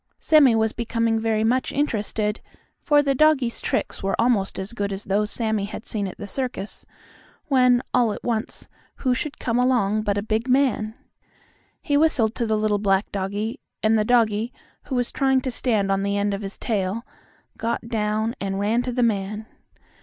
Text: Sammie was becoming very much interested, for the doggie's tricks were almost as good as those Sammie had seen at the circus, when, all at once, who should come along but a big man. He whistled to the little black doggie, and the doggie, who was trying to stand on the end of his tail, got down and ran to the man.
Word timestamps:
Sammie 0.19 0.55
was 0.55 0.73
becoming 0.73 1.19
very 1.19 1.43
much 1.43 1.71
interested, 1.71 2.41
for 2.81 3.03
the 3.03 3.13
doggie's 3.13 3.61
tricks 3.61 4.01
were 4.01 4.19
almost 4.19 4.57
as 4.57 4.73
good 4.73 4.91
as 4.91 5.03
those 5.03 5.29
Sammie 5.29 5.65
had 5.65 5.85
seen 5.85 6.07
at 6.07 6.17
the 6.17 6.27
circus, 6.27 6.87
when, 7.49 7.83
all 7.93 8.11
at 8.11 8.23
once, 8.23 8.67
who 8.95 9.13
should 9.13 9.37
come 9.37 9.59
along 9.59 10.01
but 10.01 10.17
a 10.17 10.23
big 10.23 10.47
man. 10.49 10.95
He 11.83 11.97
whistled 11.97 12.33
to 12.33 12.47
the 12.47 12.57
little 12.57 12.79
black 12.79 13.11
doggie, 13.11 13.59
and 13.83 13.95
the 13.95 14.03
doggie, 14.03 14.51
who 14.85 14.95
was 14.95 15.11
trying 15.11 15.39
to 15.41 15.51
stand 15.51 15.91
on 15.91 16.01
the 16.01 16.17
end 16.17 16.33
of 16.33 16.41
his 16.41 16.57
tail, 16.57 17.05
got 17.55 17.87
down 17.87 18.33
and 18.41 18.59
ran 18.59 18.81
to 18.81 18.91
the 18.91 19.03
man. 19.03 19.45